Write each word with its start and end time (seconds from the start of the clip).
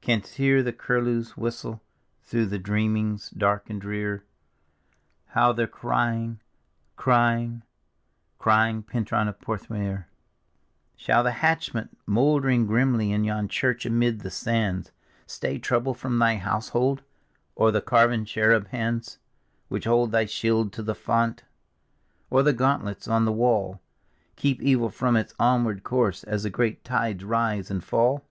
Canst 0.00 0.36
hear 0.36 0.62
the 0.62 0.72
curlews' 0.72 1.36
whistle 1.36 1.82
through 2.22 2.46
thy 2.46 2.56
dreamings 2.56 3.28
dark 3.28 3.68
and 3.68 3.78
drear, 3.78 4.24
How 5.26 5.52
they're 5.52 5.66
crying, 5.66 6.40
crying, 6.96 7.62
crying, 8.38 8.82
Pentruan 8.84 9.28
of 9.28 9.38
Porth 9.38 9.68
meor? 9.68 10.06
Shall 10.96 11.22
thy 11.22 11.32
hatchment, 11.32 11.94
mouldering 12.06 12.66
grimly 12.66 13.12
in 13.12 13.24
yon 13.24 13.48
church 13.48 13.84
amid 13.84 14.20
the 14.20 14.30
sands. 14.30 14.92
Stay 15.26 15.58
trouble 15.58 15.92
from 15.92 16.18
thy 16.18 16.36
household? 16.36 17.02
Or 17.54 17.70
the 17.70 17.82
carven 17.82 18.24
cheruh 18.24 18.66
hands 18.68 19.18
Which 19.68 19.84
hold 19.84 20.10
thy 20.10 20.24
shield 20.24 20.72
to 20.72 20.82
the 20.82 20.94
font? 20.94 21.44
Or 22.30 22.42
the 22.42 22.54
gauntlets 22.54 23.08
on 23.08 23.26
the 23.26 23.30
wall 23.30 23.82
Keep 24.36 24.62
evil 24.62 24.88
from 24.88 25.16
its 25.18 25.34
onward 25.38 25.82
course 25.84 26.24
as 26.24 26.44
the 26.44 26.48
great 26.48 26.82
tides 26.82 27.22
rise 27.24 27.70
and 27.70 27.84
fall? 27.84 28.24